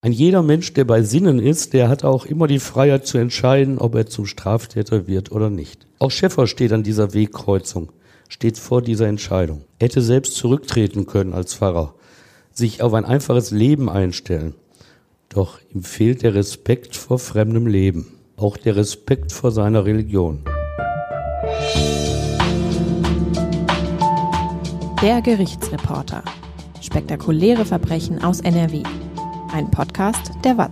[0.00, 3.78] Ein jeder Mensch, der bei Sinnen ist, der hat auch immer die Freiheit zu entscheiden,
[3.78, 5.88] ob er zum Straftäter wird oder nicht.
[5.98, 7.90] Auch Schäffer steht an dieser Wegkreuzung,
[8.28, 9.64] steht vor dieser Entscheidung.
[9.80, 11.94] Er hätte selbst zurücktreten können als Pfarrer,
[12.52, 14.54] sich auf ein einfaches Leben einstellen.
[15.30, 18.06] Doch ihm fehlt der Respekt vor fremdem Leben,
[18.36, 20.44] auch der Respekt vor seiner Religion.
[25.02, 26.22] Der Gerichtsreporter.
[26.80, 28.84] Spektakuläre Verbrechen aus NRW
[29.52, 30.70] ein Podcast der WAZ.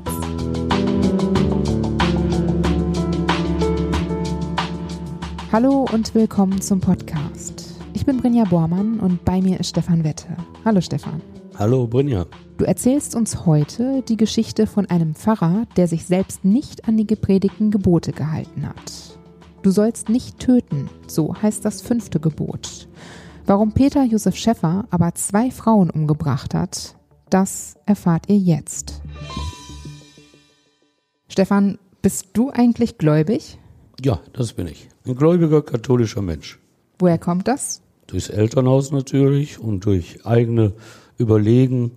[5.51, 7.75] Hallo und willkommen zum Podcast.
[7.95, 10.29] Ich bin Brinja Bormann und bei mir ist Stefan Wette.
[10.65, 11.23] Hallo Stefan.
[11.59, 12.27] Hallo Brinja.
[12.59, 17.07] Du erzählst uns heute die Geschichte von einem Pfarrer, der sich selbst nicht an die
[17.07, 19.19] gepredigten Gebote gehalten hat.
[19.63, 22.89] Du sollst nicht töten, so heißt das fünfte Gebot.
[23.47, 26.97] Warum Peter Josef Schäffer aber zwei Frauen umgebracht hat,
[27.31, 29.03] das erfahrt ihr jetzt.
[31.29, 33.59] Stefan, bist du eigentlich gläubig?
[34.03, 34.89] Ja, das bin ich.
[35.05, 36.59] Ein gläubiger katholischer Mensch.
[36.99, 37.83] Woher kommt das?
[38.07, 40.73] Durchs Elternhaus natürlich und durch eigene
[41.19, 41.93] Überlegen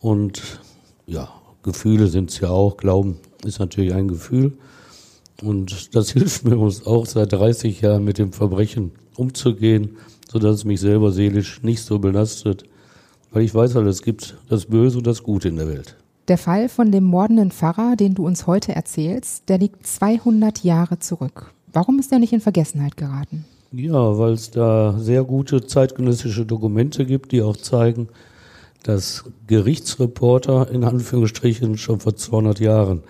[0.00, 0.60] und
[1.06, 1.28] ja,
[1.62, 2.76] Gefühle sind es ja auch.
[2.76, 4.56] Glauben ist natürlich ein Gefühl.
[5.42, 9.96] Und das hilft mir auch seit 30 Jahren mit dem Verbrechen umzugehen,
[10.30, 12.64] sodass es mich selber seelisch nicht so belastet
[13.32, 15.96] weil ich weiß halt, es gibt das Böse und das Gute in der Welt.
[16.28, 20.98] Der Fall von dem mordenden Pfarrer, den du uns heute erzählst, der liegt 200 Jahre
[20.98, 21.52] zurück.
[21.72, 23.44] Warum ist er nicht in Vergessenheit geraten?
[23.72, 28.08] Ja, weil es da sehr gute zeitgenössische Dokumente gibt, die auch zeigen,
[28.82, 33.02] dass Gerichtsreporter in Anführungsstrichen schon vor 200 Jahren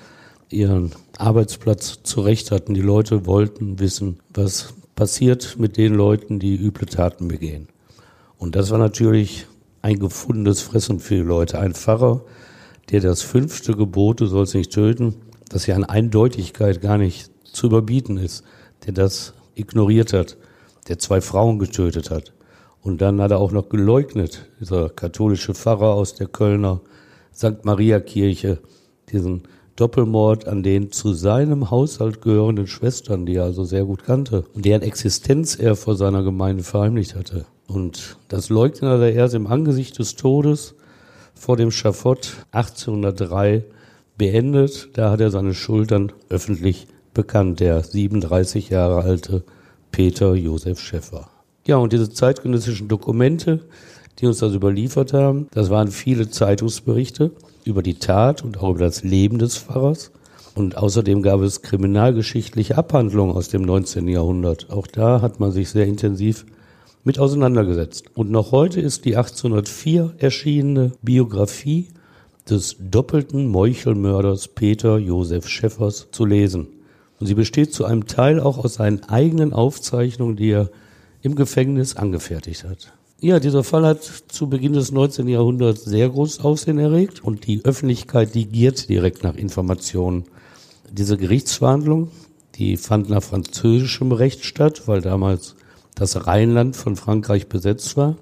[0.50, 2.74] ihren Arbeitsplatz zurecht hatten.
[2.74, 7.69] Die Leute wollten wissen, was passiert mit den Leuten, die üble Taten begehen.
[8.39, 9.46] Und das war natürlich
[9.89, 11.58] ein gefundenes Fressen für die Leute.
[11.58, 12.22] Ein Pfarrer,
[12.91, 15.14] der das fünfte Gebot, du sollst nicht töten,
[15.48, 18.45] das ja an Eindeutigkeit gar nicht zu überbieten ist,
[18.84, 20.36] der das ignoriert hat,
[20.89, 22.35] der zwei Frauen getötet hat.
[22.83, 26.83] Und dann hat er auch noch geleugnet, dieser katholische Pfarrer aus der Kölner
[27.35, 27.64] St.
[27.64, 28.58] Maria Kirche,
[29.11, 29.45] diesen
[29.77, 34.67] Doppelmord an den zu seinem Haushalt gehörenden Schwestern, die er also sehr gut kannte und
[34.67, 37.46] deren Existenz er vor seiner Gemeinde verheimlicht hatte.
[37.68, 40.74] Und das leugnet er erst im Angesicht des Todes
[41.34, 43.62] vor dem Schafott 1803
[44.17, 44.89] beendet.
[44.95, 49.45] Da hat er seine Schuld dann öffentlich bekannt, der 37 Jahre alte
[49.92, 51.29] Peter Josef Schäffer.
[51.67, 53.61] Ja, und diese zeitgenössischen Dokumente,
[54.18, 57.33] die uns das überliefert haben, das waren viele Zeitungsberichte
[57.64, 60.11] über die Tat und auch über das Leben des Pfarrers.
[60.55, 64.08] Und außerdem gab es kriminalgeschichtliche Abhandlungen aus dem 19.
[64.08, 64.70] Jahrhundert.
[64.70, 66.46] Auch da hat man sich sehr intensiv
[67.05, 68.05] mit auseinandergesetzt.
[68.14, 71.89] Und noch heute ist die 1804 erschienene Biografie
[72.48, 76.69] des doppelten Meuchelmörders Peter Josef Schäffers zu lesen.
[77.20, 80.70] Und sie besteht zu einem Teil auch aus seinen eigenen Aufzeichnungen, die er
[81.23, 82.92] im Gefängnis angefertigt hat.
[83.20, 85.27] Ja, dieser Fall hat zu Beginn des 19.
[85.27, 90.25] Jahrhunderts sehr großes Aufsehen erregt und die Öffentlichkeit, die direkt nach Informationen.
[90.92, 92.11] Diese Gerichtsverhandlung,
[92.55, 95.57] die fand nach französischem Recht statt, weil damals
[95.98, 98.17] das Rheinland von Frankreich besetzt war.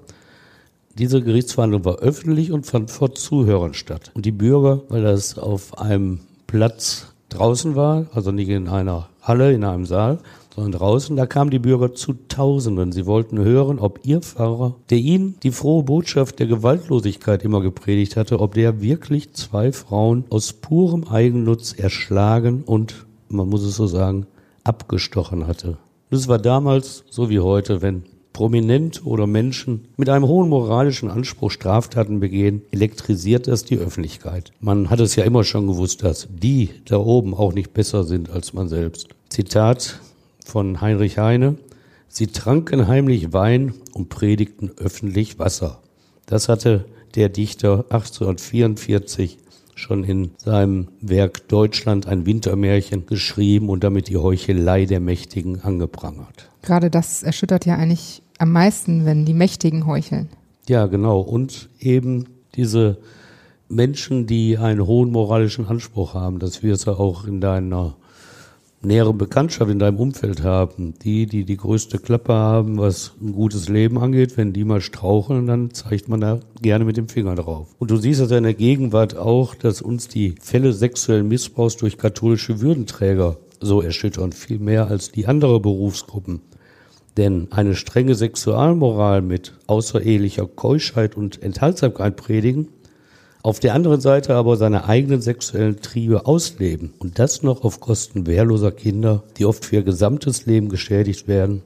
[0.97, 4.11] Diese Gerichtsverhandlung war öffentlich und fand vor Zuhörern statt.
[4.15, 9.53] Und die Bürger, weil das auf einem Platz draußen war, also nicht in einer Halle,
[9.53, 10.19] in einem Saal,
[10.55, 12.91] sondern draußen, da kamen die Bürger zu Tausenden.
[12.91, 18.15] Sie wollten hören, ob ihr Pfarrer, der ihnen die frohe Botschaft der Gewaltlosigkeit immer gepredigt
[18.15, 23.85] hatte, ob der wirklich zwei Frauen aus purem Eigennutz erschlagen und, man muss es so
[23.85, 24.25] sagen,
[24.63, 25.77] abgestochen hatte.
[26.09, 31.51] Das war damals so wie heute, wenn Prominente oder Menschen mit einem hohen moralischen Anspruch
[31.51, 34.51] Straftaten begehen, elektrisiert das die Öffentlichkeit.
[34.61, 38.29] Man hat es ja immer schon gewusst, dass die da oben auch nicht besser sind
[38.29, 39.09] als man selbst.
[39.29, 39.99] Zitat
[40.45, 41.55] von Heinrich Heine.
[42.07, 45.79] Sie tranken heimlich Wein und predigten öffentlich Wasser.
[46.25, 46.85] Das hatte
[47.15, 49.39] der Dichter 1844
[49.77, 56.49] schon in seinem Werk Deutschland ein Wintermärchen geschrieben und damit die Heuchelei der Mächtigen angeprangert.
[56.63, 60.29] Gerade das erschüttert ja eigentlich am meisten, wenn die Mächtigen heucheln.
[60.67, 61.21] Ja, genau.
[61.21, 62.25] Und eben
[62.55, 62.97] diese
[63.69, 67.95] Menschen, die einen hohen moralischen Anspruch haben, dass wir es ja auch in deiner
[68.81, 73.69] nähere Bekanntschaft in deinem Umfeld haben, die, die die größte Klappe haben, was ein gutes
[73.69, 77.75] Leben angeht, wenn die mal straucheln, dann zeigt man da gerne mit dem Finger drauf.
[77.79, 81.97] Und du siehst das in der Gegenwart auch, dass uns die Fälle sexuellen Missbrauchs durch
[81.97, 86.41] katholische Würdenträger so erschüttern, viel mehr als die andere Berufsgruppen.
[87.17, 92.67] Denn eine strenge Sexualmoral mit außerehelicher Keuschheit und Enthaltsamkeit predigen,
[93.47, 98.27] Auf der anderen Seite aber seine eigenen sexuellen Triebe ausleben und das noch auf Kosten
[98.27, 101.61] wehrloser Kinder, die oft für ihr gesamtes Leben geschädigt werden,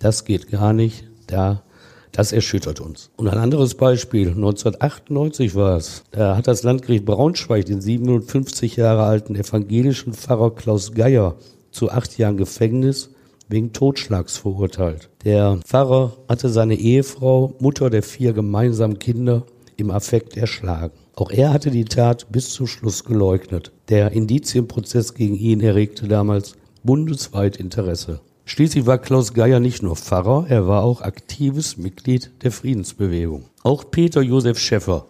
[0.00, 1.04] das geht gar nicht.
[1.28, 1.62] Da
[2.10, 3.10] das erschüttert uns.
[3.14, 9.04] Und ein anderes Beispiel, 1998 war es, da hat das Landgericht Braunschweig den 57 Jahre
[9.04, 11.36] alten evangelischen Pfarrer Klaus Geier
[11.70, 13.10] zu acht Jahren Gefängnis
[13.48, 15.10] wegen Totschlags verurteilt.
[15.22, 19.44] Der Pfarrer hatte seine Ehefrau, Mutter der vier gemeinsamen Kinder,
[19.76, 21.03] im Affekt erschlagen.
[21.16, 23.70] Auch er hatte die Tat bis zum Schluss geleugnet.
[23.88, 28.20] Der Indizienprozess gegen ihn erregte damals bundesweit Interesse.
[28.46, 33.46] Schließlich war Klaus Geier nicht nur Pfarrer, er war auch aktives Mitglied der Friedensbewegung.
[33.62, 35.06] Auch Peter Josef Schäffer,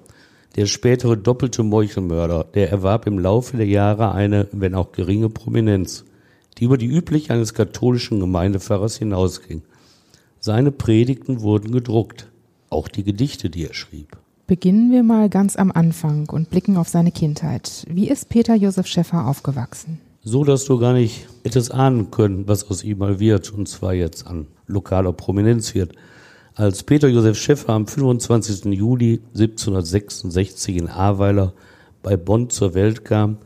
[0.55, 6.05] der spätere doppelte Meuchelmörder, der erwarb im Laufe der Jahre eine, wenn auch geringe Prominenz,
[6.59, 9.63] die über die übliche eines katholischen Gemeindepfarrers hinausging.
[10.39, 12.29] Seine Predigten wurden gedruckt,
[12.71, 14.17] auch die Gedichte, die er schrieb.
[14.47, 17.87] Beginnen wir mal ganz am Anfang und blicken auf seine Kindheit.
[17.89, 20.01] Wie ist Peter Josef Schäffer aufgewachsen?
[20.25, 23.93] so dass du gar nicht hättest ahnen können, was aus ihm mal wird, und zwar
[23.93, 25.93] jetzt an lokaler Prominenz wird.
[26.55, 28.65] Als Peter Josef Schäffer am 25.
[28.73, 31.53] Juli 1766 in Ahrweiler
[32.03, 33.39] bei Bonn zur Welt kam,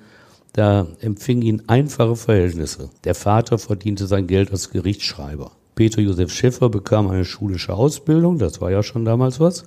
[0.52, 2.90] da empfing ihn einfache Verhältnisse.
[3.04, 5.52] Der Vater verdiente sein Geld als Gerichtsschreiber.
[5.74, 9.64] Peter Josef Schäffer bekam eine schulische Ausbildung, das war ja schon damals was.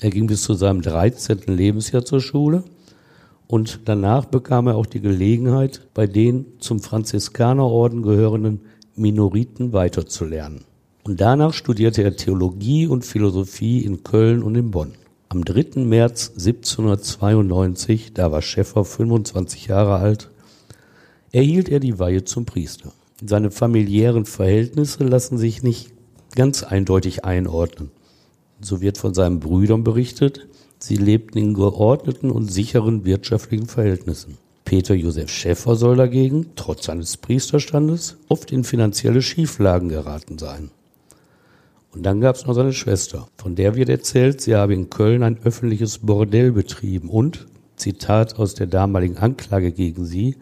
[0.00, 1.42] Er ging bis zu seinem 13.
[1.46, 2.64] Lebensjahr zur Schule
[3.46, 8.60] und danach bekam er auch die Gelegenheit, bei den zum Franziskanerorden gehörenden
[8.96, 10.64] Minoriten weiterzulernen.
[11.04, 14.92] Und danach studierte er Theologie und Philosophie in Köln und in Bonn.
[15.28, 15.84] Am 3.
[15.84, 20.30] März 1792, da war Schäffer 25 Jahre alt,
[21.32, 22.92] erhielt er die Weihe zum Priester.
[23.24, 25.90] Seine familiären Verhältnisse lassen sich nicht
[26.34, 27.90] ganz eindeutig einordnen.
[28.60, 30.46] So wird von seinen Brüdern berichtet,
[30.78, 34.36] Sie lebten in geordneten und sicheren wirtschaftlichen Verhältnissen.
[34.66, 40.70] Peter Josef Schäffer soll dagegen, trotz seines Priesterstandes, oft in finanzielle Schieflagen geraten sein.
[41.94, 45.22] Und dann gab es noch seine Schwester, von der wird erzählt, sie habe in Köln
[45.22, 47.46] ein öffentliches Bordell betrieben und,
[47.76, 50.36] Zitat aus der damaligen Anklage gegen sie,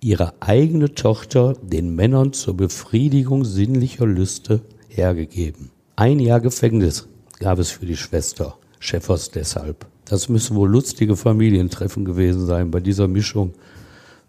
[0.00, 5.70] ihre eigene Tochter den Männern zur Befriedigung sinnlicher Lüste hergegeben.
[5.94, 7.06] Ein Jahr Gefängnis
[7.38, 8.56] gab es für die Schwester.
[8.80, 9.86] Schäffers deshalb.
[10.04, 13.54] Das müssen wohl lustige Familientreffen gewesen sein bei dieser Mischung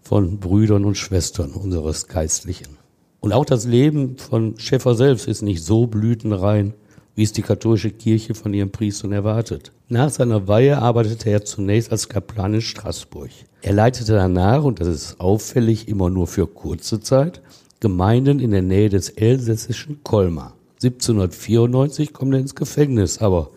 [0.02, 2.76] von Brüdern und Schwestern unseres Geistlichen.
[3.20, 6.74] Und auch das Leben von Schäffer selbst ist nicht so blütenrein,
[7.14, 9.72] wie es die katholische Kirche von ihren Priestern erwartet.
[9.88, 13.30] Nach seiner Weihe arbeitete er zunächst als Kaplan in Straßburg.
[13.62, 17.42] Er leitete danach, und das ist auffällig immer nur für kurze Zeit,
[17.80, 20.54] Gemeinden in der Nähe des elsässischen Colmar.
[20.82, 23.50] 1794 kommt er ins Gefängnis, aber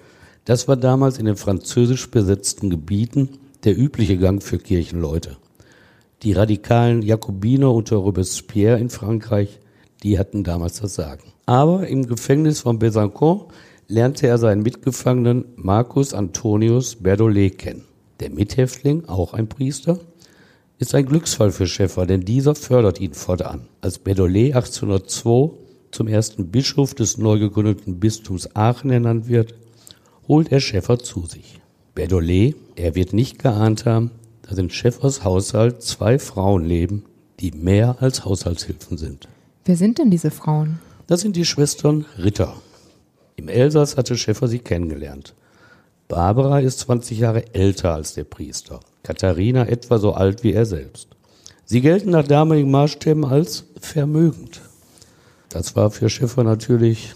[0.44, 5.38] das war damals in den französisch besetzten Gebieten der übliche Gang für Kirchenleute.
[6.24, 9.60] Die radikalen Jakobiner unter Robespierre in Frankreich,
[10.04, 11.24] die hatten damals das Sagen.
[11.46, 13.46] Aber im Gefängnis von Besançon
[13.88, 17.86] lernte er seinen Mitgefangenen Marcus Antonius Berdolet kennen.
[18.20, 20.00] Der Mithäftling, auch ein Priester,
[20.78, 23.68] ist ein Glücksfall für Schäffer, denn dieser fördert ihn fortan.
[23.82, 25.63] Als Berdolet 1802
[25.94, 29.54] zum ersten Bischof des neu gegründeten Bistums Aachen ernannt wird,
[30.28, 31.60] holt er Schäffer zu sich.
[31.96, 34.12] Berdolet, er wird nicht geahnt haben,
[34.42, 37.04] dass in Schäffers Haushalt zwei Frauen leben,
[37.40, 39.28] die mehr als Haushaltshilfen sind.
[39.66, 40.80] Wer sind denn diese Frauen?
[41.08, 42.54] Das sind die Schwestern Ritter.
[43.36, 45.34] Im Elsass hatte Schäffer sie kennengelernt.
[46.08, 51.10] Barbara ist 20 Jahre älter als der Priester, Katharina etwa so alt wie er selbst.
[51.66, 54.62] Sie gelten nach damaligen Maßstäben als vermögend.
[55.54, 57.14] Das war für Schäffer natürlich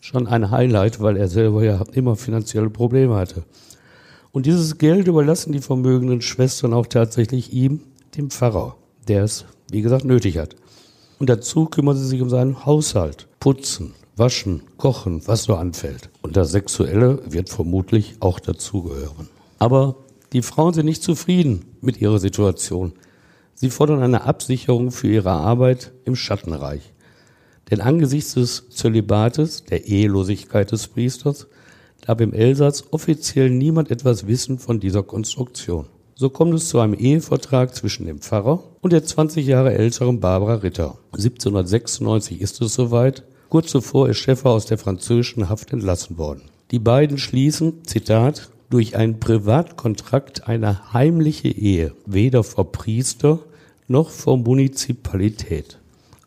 [0.00, 3.42] schon ein Highlight, weil er selber ja immer finanzielle Probleme hatte.
[4.30, 7.80] Und dieses Geld überlassen die vermögenden Schwestern auch tatsächlich ihm,
[8.16, 8.76] dem Pfarrer,
[9.08, 10.54] der es, wie gesagt, nötig hat.
[11.18, 16.08] Und dazu kümmern sie sich um seinen Haushalt, putzen, waschen, kochen, was so anfällt.
[16.22, 19.28] Und das Sexuelle wird vermutlich auch dazugehören.
[19.58, 19.96] Aber
[20.32, 22.92] die Frauen sind nicht zufrieden mit ihrer Situation.
[23.54, 26.91] Sie fordern eine Absicherung für ihre Arbeit im Schattenreich.
[27.72, 31.46] Denn angesichts des Zölibates, der Ehelosigkeit des Priesters,
[32.02, 35.86] darf im Elsass offiziell niemand etwas wissen von dieser Konstruktion.
[36.14, 40.56] So kommt es zu einem Ehevertrag zwischen dem Pfarrer und der 20 Jahre älteren Barbara
[40.56, 40.98] Ritter.
[41.12, 43.22] 1796 ist es soweit.
[43.48, 46.42] Kurz zuvor ist Schäffer aus der französischen Haft entlassen worden.
[46.72, 53.38] Die beiden schließen, Zitat, durch einen Privatkontrakt eine heimliche Ehe, weder vor Priester
[53.88, 55.78] noch vor Munizipalität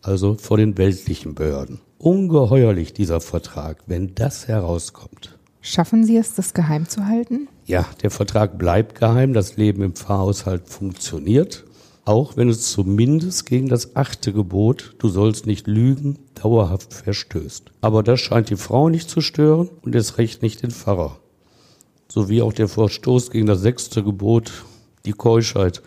[0.06, 1.80] also vor den weltlichen Behörden.
[1.98, 5.38] Ungeheuerlich dieser Vertrag, wenn das herauskommt.
[5.62, 7.48] Schaffen Sie es, das geheim zu halten?
[7.66, 11.66] Ja, der Vertrag bleibt geheim, das Leben im Pfarrhaushalt funktioniert,
[12.06, 17.72] auch wenn es zumindest gegen das achte Gebot, du sollst nicht lügen, dauerhaft verstößt.
[17.82, 21.20] Aber das scheint die Frau nicht zu stören und es recht nicht den Pfarrer.
[22.08, 24.52] Sowie auch der Verstoß gegen das sechste Gebot,
[25.06, 25.82] die Keuschheit,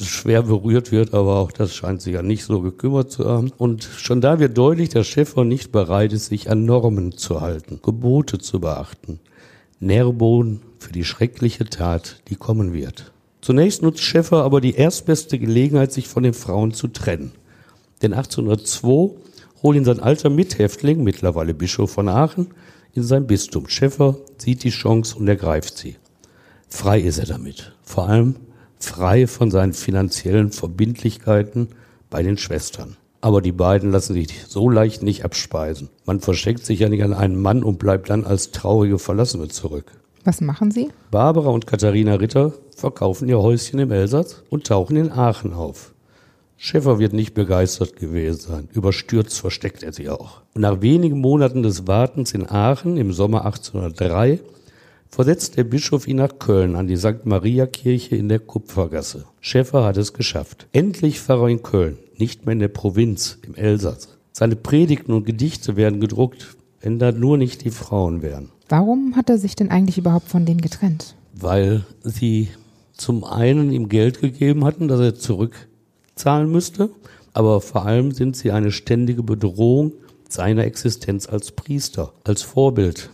[0.00, 3.52] schwer berührt wird, aber auch das scheint sich ja nicht so gekümmert zu haben.
[3.56, 7.80] Und schon da wird deutlich, dass Schäfer nicht bereit ist, sich an Normen zu halten,
[7.82, 9.20] Gebote zu beachten.
[9.80, 13.12] Nährboden für die schreckliche Tat, die kommen wird.
[13.40, 17.32] Zunächst nutzt Schäfer aber die erstbeste Gelegenheit, sich von den Frauen zu trennen.
[18.02, 19.14] Denn 1802
[19.62, 22.48] holt ihn sein alter Mithäftling, mittlerweile Bischof von Aachen,
[22.94, 23.68] in sein Bistum.
[23.68, 25.96] Schäfer sieht die Chance und ergreift sie.
[26.68, 27.72] Frei ist er damit.
[27.82, 28.36] Vor allem
[28.78, 31.68] frei von seinen finanziellen Verbindlichkeiten
[32.10, 32.96] bei den Schwestern.
[33.20, 35.88] Aber die beiden lassen sich so leicht nicht abspeisen.
[36.04, 39.92] Man verschenkt sich ja nicht an einen Mann und bleibt dann als traurige Verlassene zurück.
[40.24, 40.88] Was machen Sie?
[41.10, 45.94] Barbara und Katharina Ritter verkaufen ihr Häuschen im Elsass und tauchen in Aachen auf.
[46.56, 48.68] Schäfer wird nicht begeistert gewesen sein.
[48.72, 50.40] Überstürzt versteckt er sie auch.
[50.54, 54.40] Und nach wenigen Monaten des Wartens in Aachen im Sommer 1803
[55.10, 57.24] versetzt der Bischof ihn nach Köln an die St.
[57.24, 59.24] Maria Kirche in der Kupfergasse.
[59.40, 60.66] Schäfer hat es geschafft.
[60.72, 64.08] Endlich Pfarrer in Köln, nicht mehr in der Provinz, im Elsass.
[64.32, 68.50] Seine Predigten und Gedichte werden gedruckt, wenn da nur nicht die Frauen wären.
[68.68, 71.14] Warum hat er sich denn eigentlich überhaupt von denen getrennt?
[71.32, 72.48] Weil sie
[72.96, 76.90] zum einen ihm Geld gegeben hatten, das er zurückzahlen müsste,
[77.32, 79.92] aber vor allem sind sie eine ständige Bedrohung
[80.28, 83.10] seiner Existenz als Priester, als Vorbild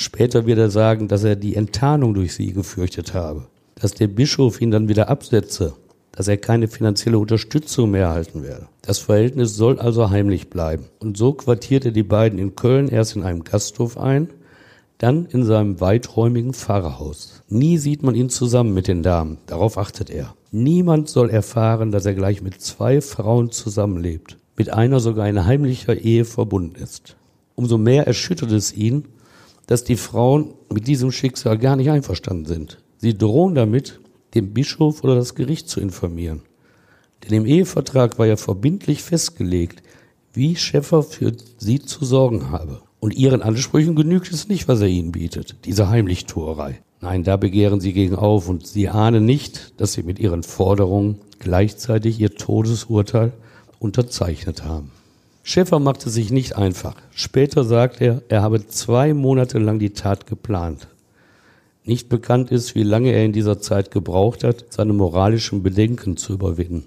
[0.00, 4.60] Später wird er sagen, dass er die Enttarnung durch sie gefürchtet habe, dass der Bischof
[4.60, 5.74] ihn dann wieder absetze,
[6.12, 8.68] dass er keine finanzielle Unterstützung mehr erhalten werde.
[8.80, 10.84] Das Verhältnis soll also heimlich bleiben.
[11.00, 14.28] Und so quartiert er die beiden in Köln erst in einem Gasthof ein,
[14.98, 17.42] dann in seinem weiträumigen Pfarrerhaus.
[17.48, 20.32] Nie sieht man ihn zusammen mit den Damen, darauf achtet er.
[20.52, 25.96] Niemand soll erfahren, dass er gleich mit zwei Frauen zusammenlebt, mit einer sogar in heimlicher
[25.96, 27.16] Ehe verbunden ist.
[27.56, 29.06] Umso mehr erschüttert es ihn,
[29.68, 32.78] dass die Frauen mit diesem Schicksal gar nicht einverstanden sind.
[32.96, 34.00] Sie drohen damit,
[34.34, 36.42] den Bischof oder das Gericht zu informieren.
[37.22, 39.82] Denn im Ehevertrag war ja verbindlich festgelegt,
[40.32, 42.80] wie Schäffer für sie zu sorgen habe.
[42.98, 46.80] Und ihren Ansprüchen genügt es nicht, was er ihnen bietet, diese Heimlichtuerei.
[47.00, 51.18] Nein, da begehren sie gegen auf und sie ahnen nicht, dass sie mit ihren Forderungen
[51.38, 53.32] gleichzeitig ihr Todesurteil
[53.78, 54.90] unterzeichnet haben.
[55.50, 56.94] Schäfer machte sich nicht einfach.
[57.10, 60.88] Später sagt er, er habe zwei Monate lang die Tat geplant.
[61.84, 66.34] Nicht bekannt ist, wie lange er in dieser Zeit gebraucht hat, seine moralischen Bedenken zu
[66.34, 66.84] überwinden.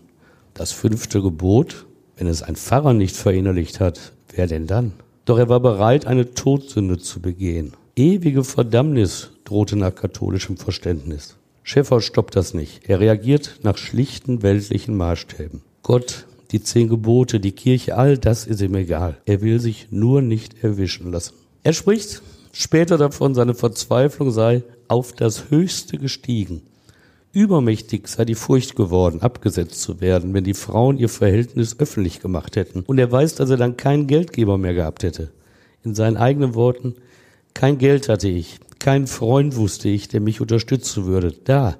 [0.53, 1.87] Das fünfte Gebot,
[2.17, 4.93] wenn es ein Pfarrer nicht verinnerlicht hat, wer denn dann?
[5.25, 7.73] Doch er war bereit, eine Todsünde zu begehen.
[7.95, 11.35] Ewige Verdammnis drohte nach katholischem Verständnis.
[11.63, 12.87] Schäfer stoppt das nicht.
[12.87, 15.63] Er reagiert nach schlichten weltlichen Maßstäben.
[15.81, 19.17] Gott die zehn Gebote, die Kirche, all das ist ihm egal.
[19.25, 21.35] Er will sich nur nicht erwischen lassen.
[21.63, 26.63] Er spricht später davon, seine Verzweiflung sei auf das Höchste gestiegen.
[27.33, 32.57] Übermächtig sei die Furcht geworden, abgesetzt zu werden, wenn die Frauen ihr Verhältnis öffentlich gemacht
[32.57, 32.81] hätten.
[32.81, 35.31] Und er weiß, dass er dann keinen Geldgeber mehr gehabt hätte.
[35.83, 36.95] In seinen eigenen Worten,
[37.53, 41.31] kein Geld hatte ich, keinen Freund wusste ich, der mich unterstützen würde.
[41.31, 41.77] Da,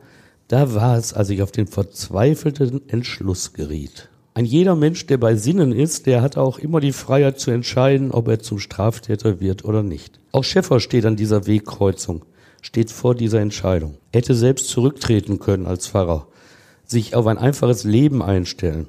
[0.48, 4.11] da war es, als ich auf den verzweifelten Entschluss geriet.
[4.34, 8.12] Ein jeder Mensch, der bei Sinnen ist, der hat auch immer die Freiheit zu entscheiden,
[8.12, 10.20] ob er zum Straftäter wird oder nicht.
[10.32, 12.24] Auch Schäffer steht an dieser Wegkreuzung,
[12.62, 13.98] steht vor dieser Entscheidung.
[14.14, 16.28] Er hätte selbst zurücktreten können als Pfarrer,
[16.86, 18.88] sich auf ein einfaches Leben einstellen.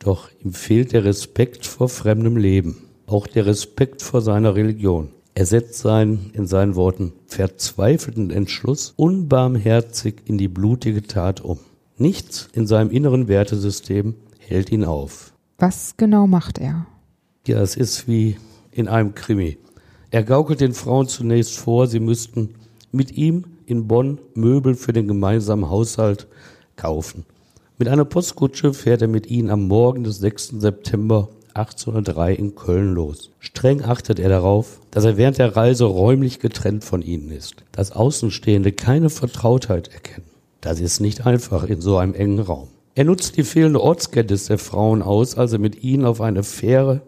[0.00, 5.08] Doch ihm fehlt der Respekt vor fremdem Leben, auch der Respekt vor seiner Religion.
[5.34, 11.58] Er setzt seinen, in seinen Worten, verzweifelten Entschluss unbarmherzig in die blutige Tat um.
[11.96, 14.14] Nichts in seinem inneren Wertesystem
[14.48, 15.32] hält ihn auf.
[15.58, 16.86] Was genau macht er?
[17.46, 18.36] Ja, es ist wie
[18.70, 19.58] in einem Krimi.
[20.10, 22.54] Er gaukelt den Frauen zunächst vor, sie müssten
[22.92, 26.26] mit ihm in Bonn Möbel für den gemeinsamen Haushalt
[26.76, 27.24] kaufen.
[27.76, 30.54] Mit einer Postkutsche fährt er mit ihnen am Morgen des 6.
[30.58, 33.30] September 1803 in Köln los.
[33.40, 37.92] Streng achtet er darauf, dass er während der Reise räumlich getrennt von ihnen ist, dass
[37.92, 40.26] Außenstehende keine Vertrautheit erkennen.
[40.60, 42.68] Das ist nicht einfach in so einem engen Raum.
[42.98, 47.02] Er nutzt die fehlende Ortskenntnis der Frauen aus, als er mit ihnen auf eine Fähre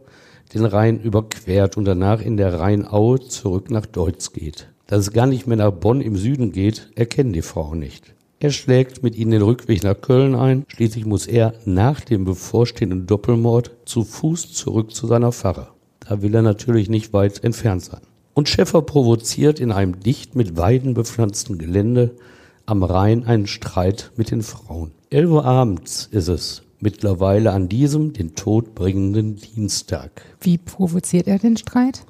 [0.54, 4.68] den Rhein überquert und danach in der Rheinaue zurück nach Deutz geht.
[4.86, 8.14] Dass es gar nicht mehr nach Bonn im Süden geht, erkennen die Frauen nicht.
[8.38, 10.64] Er schlägt mit ihnen den Rückweg nach Köln ein.
[10.68, 15.70] Schließlich muss er nach dem bevorstehenden Doppelmord zu Fuß zurück zu seiner Pfarre.
[16.08, 18.02] Da will er natürlich nicht weit entfernt sein.
[18.32, 22.14] Und Schäffer provoziert in einem dicht mit Weiden bepflanzten Gelände
[22.70, 24.92] am Rhein einen Streit mit den Frauen.
[25.10, 30.22] Elf Uhr abends ist es, mittlerweile an diesem den Tod bringenden Dienstag.
[30.40, 32.04] Wie provoziert er den Streit?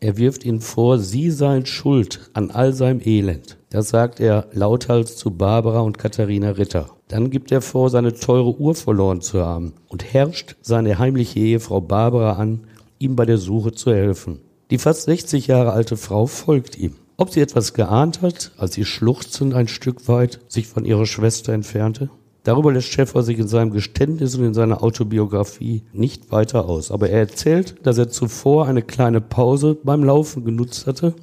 [0.00, 3.56] Er wirft ihnen vor, sie seien schuld an all seinem Elend.
[3.70, 6.90] Das sagt er lauthals zu Barbara und Katharina Ritter.
[7.08, 11.80] Dann gibt er vor, seine teure Uhr verloren zu haben und herrscht seine heimliche Ehefrau
[11.80, 12.60] Barbara an,
[13.00, 14.40] ihm bei der Suche zu helfen.
[14.70, 16.94] Die fast 60 Jahre alte Frau folgt ihm.
[17.20, 21.52] Ob sie etwas geahnt hat, als sie schluchzend ein Stück weit sich von ihrer Schwester
[21.52, 22.10] entfernte?
[22.44, 26.92] Darüber lässt Schäffer sich in seinem Geständnis und in seiner Autobiografie nicht weiter aus.
[26.92, 31.14] Aber er erzählt, dass er zuvor eine kleine Pause beim Laufen genutzt hatte,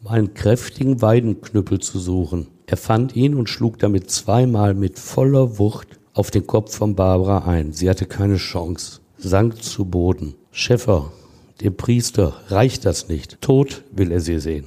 [0.00, 2.48] um einen kräftigen Weidenknüppel zu suchen.
[2.66, 7.46] Er fand ihn und schlug damit zweimal mit voller Wucht auf den Kopf von Barbara
[7.48, 7.72] ein.
[7.72, 10.34] Sie hatte keine Chance, sank zu Boden.
[10.50, 11.12] Schäffer,
[11.60, 13.40] dem Priester, reicht das nicht.
[13.40, 14.64] Tot will er sie sehen.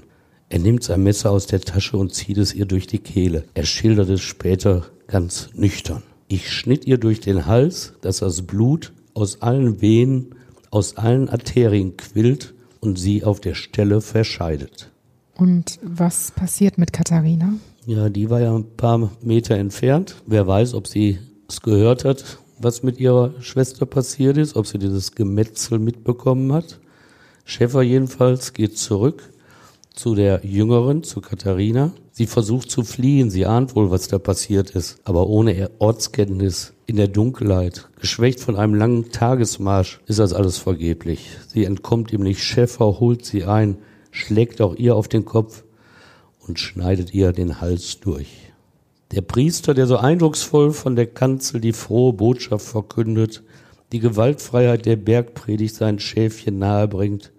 [0.53, 3.45] Er nimmt sein Messer aus der Tasche und zieht es ihr durch die Kehle.
[3.55, 6.03] Er schildert es später ganz nüchtern.
[6.27, 10.35] Ich schnitt ihr durch den Hals, dass das Blut aus allen Venen,
[10.69, 14.91] aus allen Arterien quillt und sie auf der Stelle verscheidet.
[15.35, 17.55] Und was passiert mit Katharina?
[17.87, 20.17] Ja, die war ja ein paar Meter entfernt.
[20.27, 21.17] Wer weiß, ob sie
[21.49, 26.79] es gehört hat, was mit ihrer Schwester passiert ist, ob sie dieses Gemetzel mitbekommen hat.
[27.43, 29.32] Schäfer jedenfalls geht zurück
[29.93, 31.91] zu der Jüngeren, zu Katharina.
[32.11, 36.97] Sie versucht zu fliehen, sie ahnt wohl, was da passiert ist, aber ohne Ortskenntnis, in
[36.97, 41.29] der Dunkelheit, geschwächt von einem langen Tagesmarsch, ist das alles vergeblich.
[41.47, 43.77] Sie entkommt ihm nicht, Schäfer holt sie ein,
[44.11, 45.63] schlägt auch ihr auf den Kopf
[46.45, 48.27] und schneidet ihr den Hals durch.
[49.11, 53.43] Der Priester, der so eindrucksvoll von der Kanzel die frohe Botschaft verkündet,
[53.91, 57.31] die Gewaltfreiheit der Bergpredigt sein Schäfchen nahebringt,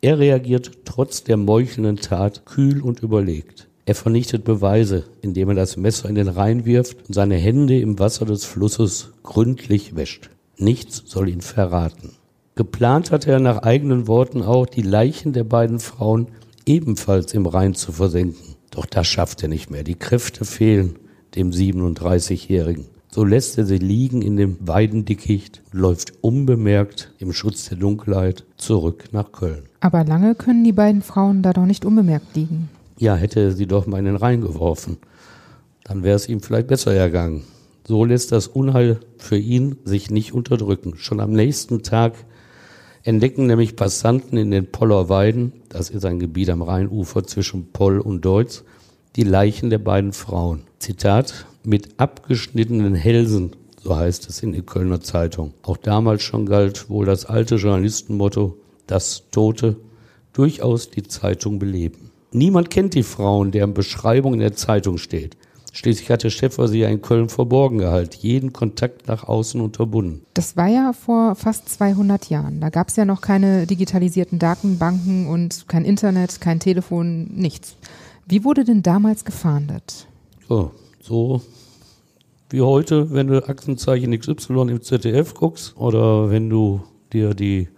[0.00, 3.68] er reagiert trotz der meuchelnden Tat kühl und überlegt.
[3.84, 7.98] Er vernichtet Beweise, indem er das Messer in den Rhein wirft und seine Hände im
[7.98, 10.30] Wasser des Flusses gründlich wäscht.
[10.58, 12.12] Nichts soll ihn verraten.
[12.54, 16.28] Geplant hatte er nach eigenen Worten auch, die Leichen der beiden Frauen
[16.66, 18.56] ebenfalls im Rhein zu versenken.
[18.70, 19.84] Doch das schafft er nicht mehr.
[19.84, 20.98] Die Kräfte fehlen
[21.34, 22.86] dem 37-Jährigen.
[23.18, 28.44] So lässt er sie liegen in dem Weidendickicht und läuft unbemerkt im Schutz der Dunkelheit
[28.58, 29.64] zurück nach Köln.
[29.80, 32.68] Aber lange können die beiden Frauen da doch nicht unbemerkt liegen.
[32.96, 34.98] Ja, hätte er sie doch mal in den Rhein geworfen.
[35.82, 37.42] Dann wäre es ihm vielleicht besser ergangen.
[37.88, 40.94] So lässt das Unheil für ihn sich nicht unterdrücken.
[40.96, 42.14] Schon am nächsten Tag
[43.02, 47.98] entdecken nämlich Passanten in den Poller Weiden, das ist ein Gebiet am Rheinufer zwischen Poll
[47.98, 48.62] und Deutz,
[49.16, 50.62] die Leichen der beiden Frauen.
[50.78, 55.54] Zitat, mit abgeschnittenen Hälsen, so heißt es in der Kölner Zeitung.
[55.62, 59.76] Auch damals schon galt wohl das alte Journalistenmotto, dass Tote
[60.32, 62.10] durchaus die Zeitung beleben.
[62.32, 65.36] Niemand kennt die Frauen, deren Beschreibung in der Zeitung steht.
[65.72, 70.22] Schließlich hatte Schäffer sie ja in Köln verborgen gehalten, jeden Kontakt nach außen unterbunden.
[70.34, 72.60] Das war ja vor fast 200 Jahren.
[72.60, 77.76] Da gab es ja noch keine digitalisierten Datenbanken und kein Internet, kein Telefon, nichts.
[78.30, 80.06] Wie wurde denn damals gefahndet?
[80.46, 81.40] So, so
[82.50, 87.68] wie heute, wenn du Aktenzeichen XY im ZDF guckst oder wenn du dir die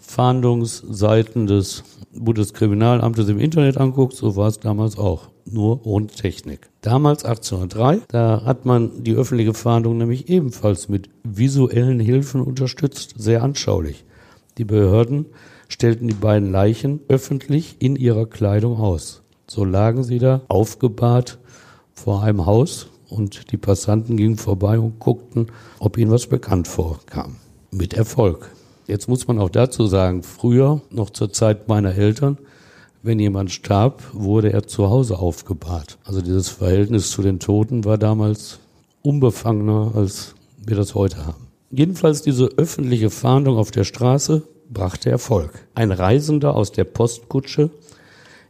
[0.00, 6.70] Fahndungsseiten des Bundeskriminalamtes im Internet anguckst, so war es damals auch, nur ohne Technik.
[6.80, 13.44] Damals 1803, da hat man die öffentliche Fahndung nämlich ebenfalls mit visuellen Hilfen unterstützt, sehr
[13.44, 14.04] anschaulich.
[14.58, 15.26] Die Behörden
[15.68, 19.22] stellten die beiden Leichen öffentlich in ihrer Kleidung aus.
[19.50, 21.38] So lagen sie da aufgebahrt
[21.94, 25.46] vor einem Haus und die Passanten gingen vorbei und guckten,
[25.78, 27.36] ob ihnen was bekannt vorkam.
[27.70, 28.50] Mit Erfolg.
[28.86, 32.36] Jetzt muss man auch dazu sagen, früher, noch zur Zeit meiner Eltern,
[33.02, 35.96] wenn jemand starb, wurde er zu Hause aufgebahrt.
[36.04, 38.58] Also dieses Verhältnis zu den Toten war damals
[39.00, 41.46] unbefangener, als wir das heute haben.
[41.70, 45.66] Jedenfalls diese öffentliche Fahndung auf der Straße brachte Erfolg.
[45.74, 47.70] Ein Reisender aus der Postkutsche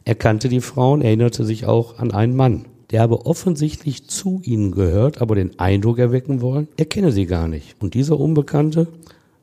[0.05, 5.21] erkannte die Frauen, erinnerte sich auch an einen Mann, der habe offensichtlich zu ihnen gehört,
[5.21, 7.75] aber den Eindruck erwecken wollen, er kenne sie gar nicht.
[7.79, 8.87] Und dieser Unbekannte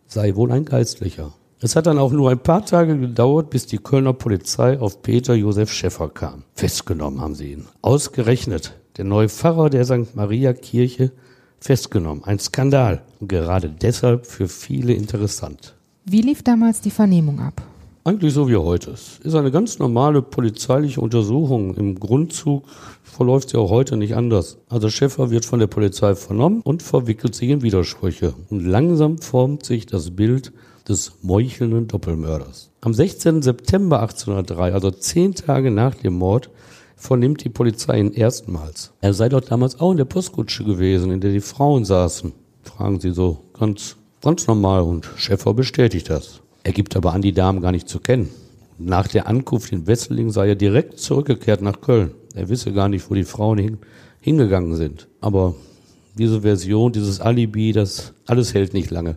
[0.07, 1.33] sei wohl ein Geistlicher.
[1.61, 5.35] Es hat dann auch nur ein paar Tage gedauert, bis die Kölner Polizei auf Peter
[5.35, 6.43] Josef Schäffer kam.
[6.55, 7.67] Festgenommen haben sie ihn.
[7.81, 10.15] Ausgerechnet der neue Pfarrer der St.
[10.15, 11.13] Maria Kirche
[11.59, 12.25] festgenommen.
[12.25, 13.03] Ein Skandal.
[13.21, 15.75] Und gerade deshalb für viele interessant.
[16.05, 17.63] Wie lief damals die Vernehmung ab?
[18.07, 18.93] Eigentlich so wie heute.
[18.93, 21.75] Es ist eine ganz normale polizeiliche Untersuchung.
[21.75, 22.63] Im Grundzug
[23.03, 24.59] verläuft sie auch heute nicht anders.
[24.69, 28.33] Also Schäffer wird von der Polizei vernommen und verwickelt sich in Widersprüche.
[28.49, 30.53] Und langsam formt sich das Bild
[30.89, 32.71] des meuchelnden Doppelmörders.
[32.81, 33.43] Am 16.
[33.43, 36.51] September 1803, also zehn Tage nach dem Mord,
[36.95, 38.93] vernimmt die Polizei ihn erstmals.
[39.01, 42.33] Er sei dort damals auch in der Postkutsche gewesen, in der die Frauen saßen.
[42.63, 46.41] Fragen sie so ganz, ganz normal und Schäffer bestätigt das.
[46.67, 48.29] Er gibt aber an, die Damen gar nicht zu kennen.
[48.77, 52.11] Nach der Ankunft in Wesseling sei er direkt zurückgekehrt nach Köln.
[52.35, 53.79] Er wisse gar nicht, wo die Frauen hin,
[54.21, 55.07] hingegangen sind.
[55.21, 55.55] Aber
[56.19, 59.15] diese Version, dieses Alibi, das alles hält nicht lange.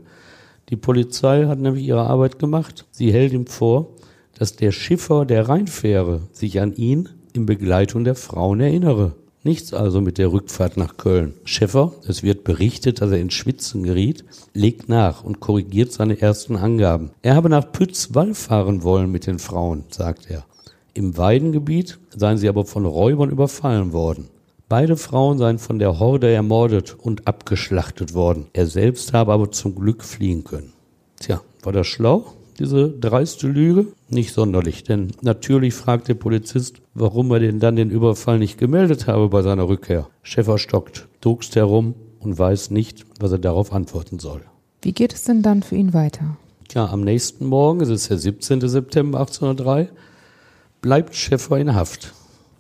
[0.70, 2.86] Die Polizei hat nämlich ihre Arbeit gemacht.
[2.92, 3.96] Sie hält ihm vor,
[4.38, 9.16] dass der Schiffer der Rheinfähre sich an ihn in Begleitung der Frauen erinnere.
[9.44, 11.34] Nichts also mit der Rückfahrt nach Köln.
[11.46, 16.58] Schäffer, es wird berichtet, dass er in Schwitzen geriet, legt nach und korrigiert seine ersten
[16.58, 17.12] Angaben.
[17.22, 20.44] Er habe nach Pützwall fahren wollen mit den Frauen, sagt er.
[20.94, 24.28] Im Weidengebiet seien sie aber von Räubern überfallen worden.
[24.68, 28.48] Beide Frauen seien von der Horde ermordet und abgeschlachtet worden.
[28.52, 30.74] Er selbst habe aber zum Glück fliehen können.
[31.18, 32.34] Tja, war das schlau?
[32.60, 33.88] Diese dreiste Lüge?
[34.10, 39.08] Nicht sonderlich, denn natürlich fragt der Polizist, warum er denn dann den Überfall nicht gemeldet
[39.08, 40.08] habe bei seiner Rückkehr.
[40.22, 44.42] Schäfer stockt, druckst herum und weiß nicht, was er darauf antworten soll.
[44.82, 46.38] Wie geht es denn dann für ihn weiter?
[46.72, 48.68] Ja, am nächsten Morgen, es ist der 17.
[48.68, 49.90] September 1803,
[50.82, 52.14] bleibt Schäfer in Haft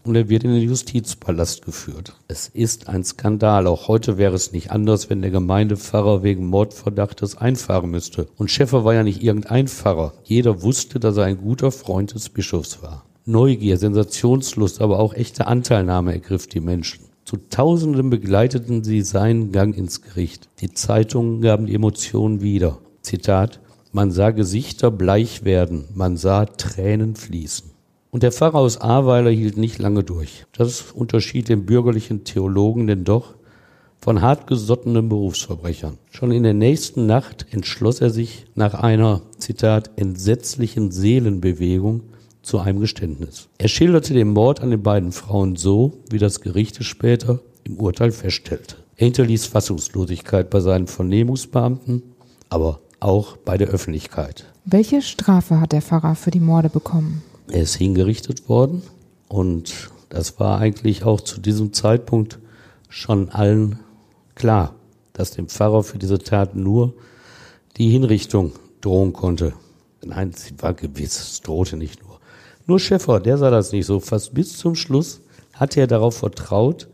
[0.09, 2.15] und er wird in den Justizpalast geführt.
[2.27, 3.67] Es ist ein Skandal.
[3.67, 8.27] Auch heute wäre es nicht anders, wenn der Gemeindepfarrer wegen Mordverdachtes einfahren müsste.
[8.35, 10.13] Und Schäffer war ja nicht irgendein Pfarrer.
[10.23, 13.05] Jeder wusste, dass er ein guter Freund des Bischofs war.
[13.25, 17.05] Neugier, Sensationslust, aber auch echte Anteilnahme ergriff die Menschen.
[17.23, 20.49] Zu Tausenden begleiteten sie seinen Gang ins Gericht.
[20.61, 22.79] Die Zeitungen gaben die Emotionen wieder.
[23.03, 23.59] Zitat,
[23.91, 27.68] man sah Gesichter bleich werden, man sah Tränen fließen.
[28.11, 30.45] Und der Pfarrer aus Ahrweiler hielt nicht lange durch.
[30.53, 33.35] Das unterschied den bürgerlichen Theologen denn doch
[34.01, 35.97] von hartgesottenen Berufsverbrechern.
[36.09, 42.01] Schon in der nächsten Nacht entschloss er sich nach einer, Zitat, entsetzlichen Seelenbewegung
[42.41, 43.49] zu einem Geständnis.
[43.57, 47.77] Er schilderte den Mord an den beiden Frauen so, wie das Gericht es später im
[47.77, 48.75] Urteil feststellte.
[48.95, 52.01] Er hinterließ Fassungslosigkeit bei seinen Vernehmungsbeamten,
[52.49, 54.45] aber auch bei der Öffentlichkeit.
[54.65, 57.21] Welche Strafe hat der Pfarrer für die Morde bekommen?
[57.51, 58.83] Er ist hingerichtet worden
[59.27, 62.39] und das war eigentlich auch zu diesem Zeitpunkt
[62.89, 63.79] schon allen
[64.35, 64.75] klar,
[65.13, 66.93] dass dem Pfarrer für diese Tat nur
[67.77, 69.53] die Hinrichtung drohen konnte.
[70.03, 72.19] Nein, sie war gewiss, es drohte nicht nur.
[72.67, 73.99] Nur Schäffer, der sah das nicht so.
[73.99, 75.21] Fast bis zum Schluss
[75.53, 76.87] hatte er darauf vertraut,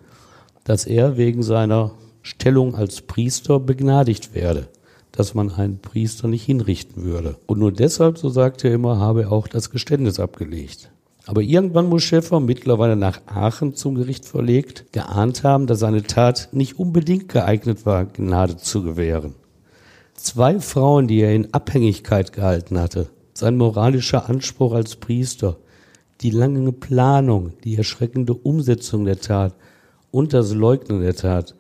[0.64, 1.92] dass er wegen seiner
[2.22, 4.68] Stellung als Priester begnadigt werde
[5.16, 7.38] dass man einen Priester nicht hinrichten würde.
[7.48, 10.92] Und nur deshalb, so sagt er immer, habe er auch das Geständnis abgelegt.
[11.28, 16.50] Aber irgendwann muss Schäfer, mittlerweile nach Aachen zum Gericht verlegt, geahnt haben, dass seine Tat
[16.52, 19.34] nicht unbedingt geeignet war, Gnade zu gewähren.
[20.14, 25.58] Zwei Frauen, die er in Abhängigkeit gehalten hatte, sein moralischer Anspruch als Priester,
[26.22, 29.54] die lange Planung, die erschreckende Umsetzung der Tat
[30.12, 31.56] und das Leugnen der Tat,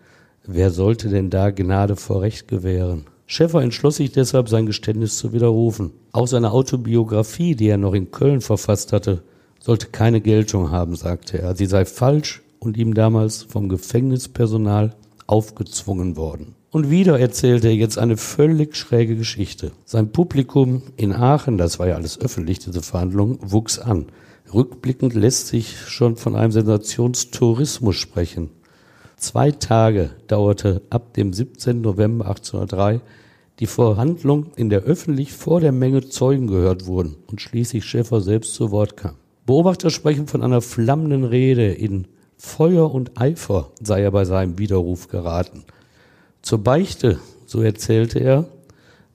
[0.45, 3.05] wer sollte denn da Gnade vor Recht gewähren?
[3.27, 5.91] Schäffer entschloss sich deshalb, sein Geständnis zu widerrufen.
[6.11, 9.23] Auch seine Autobiografie, die er noch in Köln verfasst hatte,
[9.59, 11.55] sollte keine Geltung haben, sagte er.
[11.55, 16.55] Sie sei falsch und ihm damals vom Gefängnispersonal aufgezwungen worden.
[16.69, 19.71] Und wieder erzählte er jetzt eine völlig schräge Geschichte.
[19.85, 24.07] Sein Publikum in Aachen, das war ja alles öffentlich, diese Verhandlung, wuchs an.
[24.53, 28.49] Rückblickend lässt sich schon von einem Sensationstourismus sprechen.
[29.25, 31.81] Zwei Tage dauerte ab dem 17.
[31.81, 33.01] November 1803
[33.59, 38.53] die Verhandlung, in der öffentlich vor der Menge Zeugen gehört wurden und schließlich Schäfer selbst
[38.53, 39.15] zu Wort kam.
[39.47, 41.73] Beobachter sprechen von einer flammenden Rede.
[41.73, 42.05] In
[42.37, 45.63] Feuer und Eifer sei er bei seinem Widerruf geraten.
[46.43, 48.45] Zur Beichte, so erzählte er,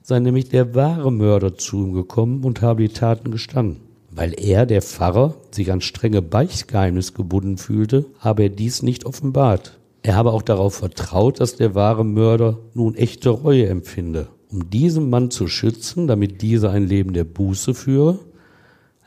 [0.02, 3.76] sei nämlich der wahre Mörder zu ihm gekommen und habe die Taten gestanden.
[4.10, 9.76] Weil er, der Pfarrer, sich an strenge Beichtgeheimnis gebunden fühlte, habe er dies nicht offenbart.
[10.02, 14.28] Er habe auch darauf vertraut, dass der wahre Mörder nun echte Reue empfinde.
[14.50, 18.18] Um diesen Mann zu schützen, damit dieser ein Leben der Buße führe,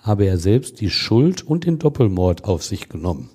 [0.02, 3.30] habe er selbst die Schuld und den Doppelmord auf sich genommen.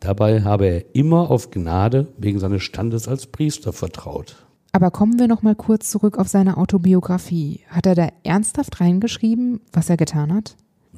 [0.00, 4.46] Dabei habe er immer auf Gnade wegen seines Standes als Priester vertraut.
[4.72, 7.60] Aber kommen wir noch mal kurz zurück auf seine Autobiografie.
[7.68, 10.56] Hat er da ernsthaft reingeschrieben, was er getan hat?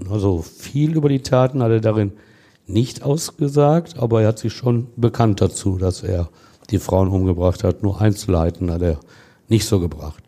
[0.09, 2.13] Also viel über die Taten hat er darin
[2.67, 6.29] nicht ausgesagt, aber er hat sich schon bekannt dazu, dass er
[6.71, 7.83] die Frauen umgebracht hat.
[7.83, 9.01] Nur Einzelheiten hat er
[9.49, 10.23] nicht so gebracht.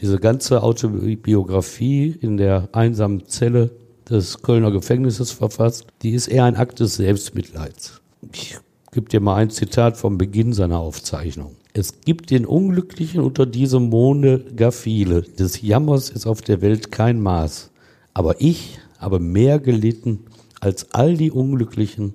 [0.00, 3.70] Diese ganze Autobiografie in der einsamen Zelle
[4.08, 8.00] des Kölner Gefängnisses verfasst, die ist eher ein Akt des Selbstmitleids.
[8.32, 8.58] Ich
[8.92, 11.56] gebe dir mal ein Zitat vom Beginn seiner Aufzeichnung.
[11.74, 15.22] Es gibt den Unglücklichen unter diesem Monde gar viele.
[15.22, 17.70] Des Jammers ist auf der Welt kein Maß.
[18.14, 20.24] Aber ich habe mehr gelitten
[20.60, 22.14] als all die Unglücklichen.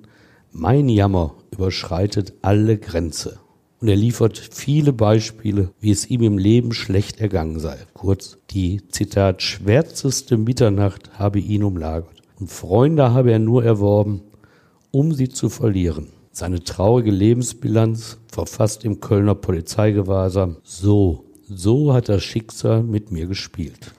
[0.52, 3.38] Mein Jammer überschreitet alle Grenze.
[3.80, 7.76] Und er liefert viele Beispiele, wie es ihm im Leben schlecht ergangen sei.
[7.92, 12.22] Kurz, die, Zitat, schwärzeste Mitternacht habe ihn umlagert.
[12.40, 14.22] Und Freunde habe er nur erworben,
[14.90, 16.08] um sie zu verlieren.
[16.32, 20.56] Seine traurige Lebensbilanz verfasst im Kölner Polizeigewahrsam.
[20.62, 23.92] So, so hat das Schicksal mit mir gespielt.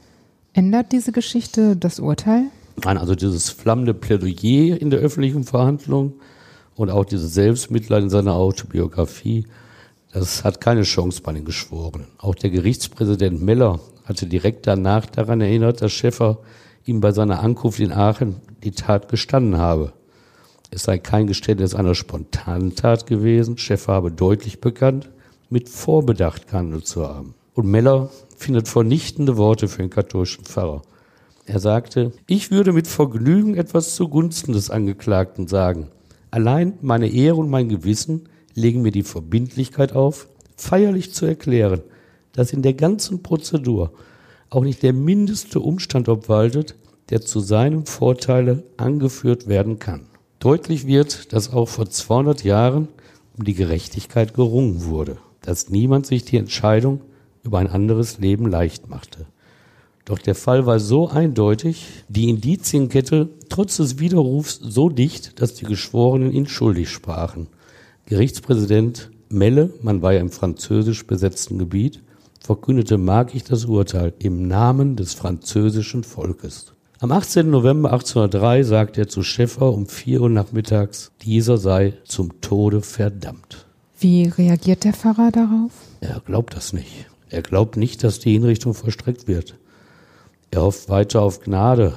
[0.52, 2.46] Ändert diese Geschichte das Urteil?
[2.84, 6.14] Nein, also dieses flammende Plädoyer in der öffentlichen Verhandlung
[6.76, 9.46] und auch dieses Selbstmitleid in seiner Autobiografie,
[10.12, 12.08] das hat keine Chance bei den Geschworenen.
[12.18, 16.40] Auch der Gerichtspräsident Meller hatte direkt danach daran erinnert, dass Schäffer
[16.86, 19.94] ihm bei seiner Ankunft in Aachen die Tat gestanden habe.
[20.72, 23.58] Es sei kein Geständnis einer spontanen Tat gewesen.
[23.58, 25.10] Schäffer habe deutlich bekannt,
[25.50, 27.34] mit Vorbedacht gehandelt zu haben.
[27.54, 30.82] Und Meller findet vernichtende Worte für den katholischen Pfarrer.
[31.46, 35.90] Er sagte, ich würde mit Vergnügen etwas zugunsten des Angeklagten sagen.
[36.32, 40.28] Allein meine Ehre und mein Gewissen legen mir die Verbindlichkeit auf,
[40.58, 41.82] feierlich zu erklären,
[42.32, 43.92] dass in der ganzen Prozedur
[44.50, 46.76] auch nicht der mindeste Umstand obwaltet,
[47.10, 50.08] der zu seinem Vorteile angeführt werden kann.
[50.40, 52.88] Deutlich wird, dass auch vor 200 Jahren
[53.38, 57.02] um die Gerechtigkeit gerungen wurde, dass niemand sich die Entscheidung
[57.44, 59.28] über ein anderes Leben leicht machte.
[60.06, 65.66] Doch der Fall war so eindeutig, die Indizienkette trotz des Widerrufs so dicht, dass die
[65.66, 67.48] Geschworenen ihn schuldig sprachen.
[68.06, 72.04] Gerichtspräsident Melle, man war ja im französisch besetzten Gebiet,
[72.40, 73.00] verkündete
[73.34, 76.74] ich das Urteil im Namen des französischen Volkes.
[77.00, 77.50] Am 18.
[77.50, 83.66] November 1803 sagte er zu Schäffer um 4 Uhr nachmittags, dieser sei zum Tode verdammt.
[84.00, 85.72] Wie reagiert der Pfarrer darauf?
[86.02, 87.08] Er glaubt das nicht.
[87.30, 89.56] Er glaubt nicht, dass die Hinrichtung vollstreckt wird.
[90.52, 91.94] Er hofft weiter auf Gnade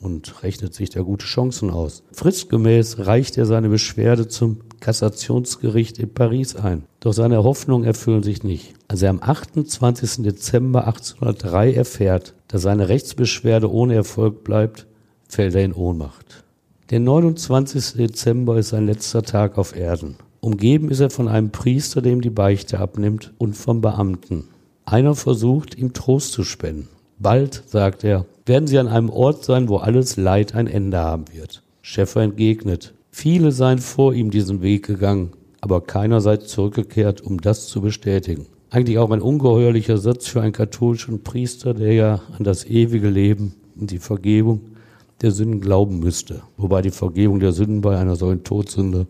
[0.00, 2.02] und rechnet sich da gute Chancen aus.
[2.12, 6.84] Fristgemäß reicht er seine Beschwerde zum Kassationsgericht in Paris ein.
[7.00, 8.74] Doch seine Hoffnungen erfüllen sich nicht.
[8.86, 10.22] Als er am 28.
[10.22, 14.86] Dezember 1803 erfährt, dass seine Rechtsbeschwerde ohne Erfolg bleibt,
[15.28, 16.44] fällt er in Ohnmacht.
[16.90, 17.94] Der 29.
[17.94, 20.16] Dezember ist sein letzter Tag auf Erden.
[20.40, 24.44] Umgeben ist er von einem Priester, der ihm die Beichte abnimmt, und vom Beamten.
[24.84, 26.88] Einer versucht, ihm Trost zu spenden.
[27.20, 31.24] Bald, sagt er, werden sie an einem Ort sein, wo alles Leid ein Ende haben
[31.32, 31.62] wird.
[31.82, 37.66] Schäffer entgegnet, viele seien vor ihm diesen Weg gegangen, aber keiner sei zurückgekehrt, um das
[37.66, 38.46] zu bestätigen.
[38.70, 43.54] Eigentlich auch ein ungeheuerlicher Satz für einen katholischen Priester, der ja an das ewige Leben
[43.74, 44.60] und die Vergebung
[45.20, 46.42] der Sünden glauben müsste.
[46.56, 49.06] Wobei die Vergebung der Sünden bei einer solchen Todsünde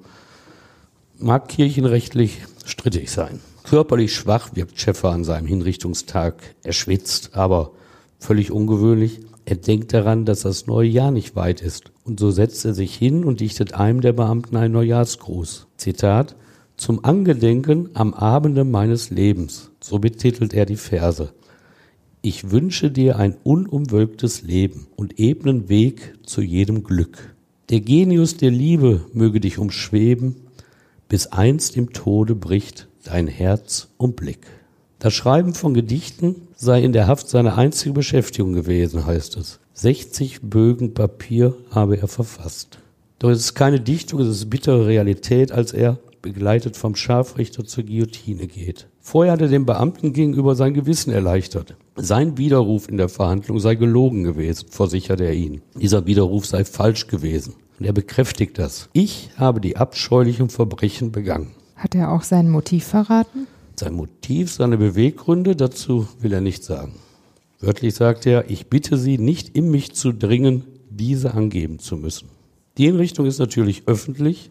[1.18, 3.40] mag kirchenrechtlich strittig sein.
[3.64, 6.54] Körperlich schwach wirkt Schäffer an seinem Hinrichtungstag.
[6.62, 7.72] Er schwitzt, aber
[8.18, 9.20] Völlig ungewöhnlich.
[9.44, 11.92] Er denkt daran, dass das neue Jahr nicht weit ist.
[12.04, 15.68] Und so setzt er sich hin und dichtet einem der Beamten einen Neujahrsgruß.
[15.76, 16.36] Zitat,
[16.76, 19.70] zum Angedenken am Abende meines Lebens.
[19.80, 21.32] So betitelt er die Verse.
[22.20, 27.34] Ich wünsche dir ein unumwölktes Leben und ebnen Weg zu jedem Glück.
[27.70, 30.36] Der Genius der Liebe möge dich umschweben,
[31.08, 34.46] bis einst im Tode bricht dein Herz und Blick.
[34.98, 39.60] Das Schreiben von Gedichten sei in der Haft seine einzige Beschäftigung gewesen, heißt es.
[39.74, 42.80] 60 Bögen Papier habe er verfasst.
[43.20, 47.84] Doch es ist keine Dichtung, es ist bittere Realität, als er, begleitet vom Scharfrichter zur
[47.84, 48.88] Guillotine geht.
[49.00, 51.76] Vorher hat er dem Beamten gegenüber sein Gewissen erleichtert.
[51.94, 55.62] Sein Widerruf in der Verhandlung sei gelogen gewesen, versichert er ihn.
[55.80, 57.54] Dieser Widerruf sei falsch gewesen.
[57.78, 58.88] Und er bekräftigt das.
[58.92, 61.52] Ich habe die abscheulichen Verbrechen begangen.
[61.76, 63.46] Hat er auch sein Motiv verraten?
[63.78, 66.94] Sein Motiv, seine Beweggründe, dazu will er nicht sagen.
[67.60, 72.28] Wörtlich sagt er, ich bitte Sie nicht in mich zu dringen, diese angeben zu müssen.
[72.76, 74.50] Die Hinrichtung ist natürlich öffentlich.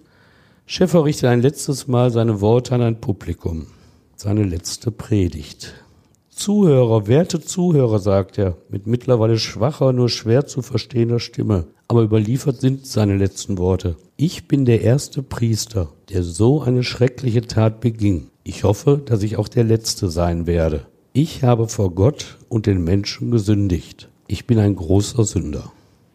[0.65, 3.67] Schäffer richtet ein letztes Mal seine Worte an ein Publikum.
[4.15, 5.73] Seine letzte Predigt.
[6.29, 11.67] Zuhörer, werte Zuhörer, sagt er, mit mittlerweile schwacher, nur schwer zu verstehender Stimme.
[11.89, 13.97] Aber überliefert sind seine letzten Worte.
[14.15, 18.29] Ich bin der erste Priester, der so eine schreckliche Tat beging.
[18.49, 20.86] Ich hoffe, dass ich auch der Letzte sein werde.
[21.12, 24.07] Ich habe vor Gott und den Menschen gesündigt.
[24.25, 25.73] Ich bin ein großer Sünder.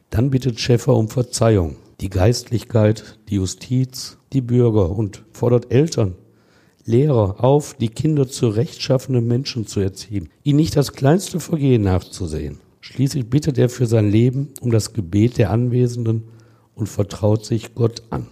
[0.09, 1.77] Dann bittet Schäffer um Verzeihung.
[2.01, 6.15] Die Geistlichkeit, die Justiz, die Bürger und fordert Eltern,
[6.87, 12.61] Lehrer auf, die Kinder zu rechtschaffenen Menschen zu erziehen, ihnen nicht das kleinste Vergehen nachzusehen.
[12.81, 16.23] Schließlich bittet er für sein Leben um das Gebet der Anwesenden
[16.75, 18.27] und vertraut sich Gott an.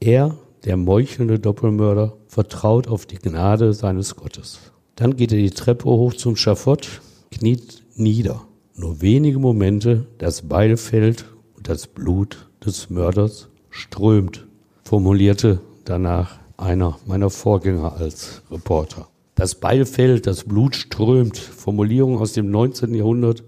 [0.00, 4.58] Er, der meuchelnde Doppelmörder, vertraut auf die Gnade seines Gottes.
[4.96, 8.42] Dann geht er die Treppe hoch zum Schafott, kniet nieder.
[8.74, 14.48] Nur wenige Momente, das Beil fällt und das Blut des Mörders strömt,
[14.82, 19.06] formulierte danach einer meiner Vorgänger als Reporter.
[19.36, 22.94] Das Beil fällt, das Blut strömt, Formulierung aus dem 19.
[22.94, 23.44] Jahrhundert,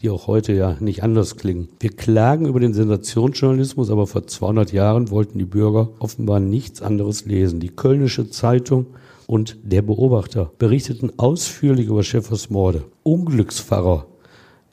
[0.00, 1.68] die auch heute ja nicht anders klingen.
[1.80, 7.24] Wir klagen über den Sensationsjournalismus, aber vor 200 Jahren wollten die Bürger offenbar nichts anderes
[7.24, 7.58] lesen.
[7.58, 8.86] Die Kölnische Zeitung
[9.26, 12.84] und der Beobachter berichteten ausführlich über Schäffers Morde.
[13.02, 14.06] Unglückspfarrer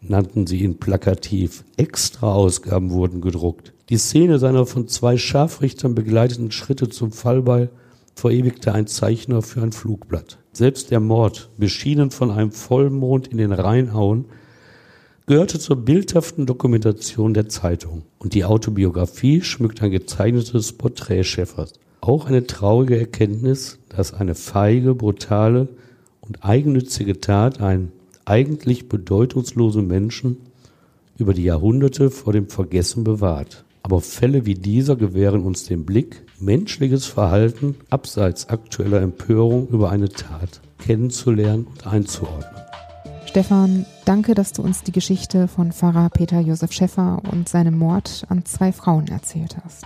[0.01, 1.65] nannten sie ihn plakativ.
[1.77, 3.73] Extra-Ausgaben wurden gedruckt.
[3.89, 7.69] Die Szene seiner von zwei Scharfrichtern begleiteten Schritte zum Fallbeil
[8.13, 10.38] verewigte ein Zeichner für ein Flugblatt.
[10.53, 14.25] Selbst der Mord, beschienen von einem Vollmond in den Rheinhauen,
[15.27, 18.03] gehörte zur bildhaften Dokumentation der Zeitung.
[18.19, 21.73] Und die Autobiografie schmückt ein gezeichnetes Porträt Schäffers.
[22.01, 25.67] Auch eine traurige Erkenntnis, dass eine feige, brutale
[26.21, 27.91] und eigennützige Tat einen
[28.25, 30.38] eigentlich bedeutungslosen Menschen
[31.17, 33.63] über die Jahrhunderte vor dem Vergessen bewahrt.
[33.81, 40.09] Aber Fälle wie dieser gewähren uns den Blick, menschliches Verhalten abseits aktueller Empörung über eine
[40.09, 42.64] Tat kennenzulernen und einzuordnen.
[43.36, 48.24] Stefan, danke, dass du uns die Geschichte von Pfarrer Peter Josef Schäffer und seinem Mord
[48.30, 49.84] an zwei Frauen erzählt hast.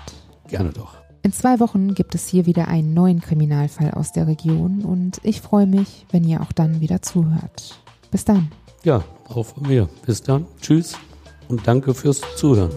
[0.48, 0.98] Gerne doch.
[1.24, 5.42] In zwei Wochen gibt es hier wieder einen neuen Kriminalfall aus der Region und ich
[5.42, 7.80] freue mich, wenn ihr auch dann wieder zuhört.
[8.12, 8.52] Bis dann.
[8.84, 9.90] Ja, auch von mir.
[10.06, 10.46] Bis dann.
[10.62, 10.96] Tschüss
[11.48, 12.70] und danke fürs Zuhören.